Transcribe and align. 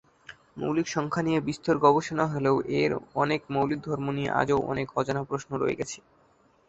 মৌলিক 0.57 0.87
সংখ্যা 0.87 1.21
নিয়ে 1.23 1.39
বিস্তর 1.41 1.75
গবেষণা 1.85 2.25
হলেও 2.27 2.55
এর 2.79 2.91
অনেক 3.15 3.41
মৌলিক 3.49 3.79
ধর্ম 3.81 4.07
নিয়ে 4.17 4.33
আজও 4.41 4.57
অনেক 4.71 4.87
অজানা 4.99 5.21
প্রশ্ন 5.23 5.51
রয়ে 5.55 5.79
গেছে। 5.79 5.99